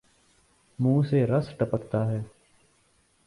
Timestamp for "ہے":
2.11-2.21